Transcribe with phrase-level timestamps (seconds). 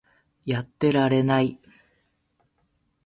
[0.45, 1.59] やってられない